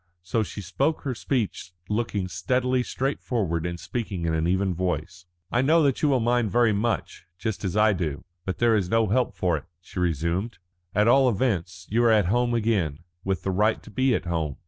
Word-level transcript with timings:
So 0.23 0.41
she 0.41 0.63
spoke 0.63 1.01
her 1.01 1.13
speech 1.13 1.73
looking 1.87 2.27
steadily 2.27 2.81
straight 2.81 3.21
forward 3.21 3.67
and 3.67 3.79
speaking 3.79 4.25
in 4.25 4.33
an 4.33 4.47
even 4.47 4.73
voice. 4.73 5.27
"I 5.51 5.61
know 5.61 5.83
that 5.83 6.01
you 6.01 6.09
will 6.09 6.19
mind 6.19 6.49
very 6.49 6.73
much, 6.73 7.27
just 7.37 7.63
as 7.63 7.77
I 7.77 7.93
do. 7.93 8.23
But 8.43 8.57
there 8.57 8.75
is 8.75 8.89
no 8.89 9.09
help 9.09 9.35
for 9.35 9.57
it," 9.57 9.65
she 9.79 9.99
resumed. 9.99 10.57
"At 10.95 11.07
all 11.07 11.29
events 11.29 11.85
you 11.91 12.03
are 12.03 12.09
at 12.11 12.25
home 12.33 12.55
again, 12.55 13.03
with 13.23 13.43
the 13.43 13.51
right 13.51 13.83
to 13.83 13.91
be 13.91 14.15
at 14.15 14.25
home. 14.25 14.57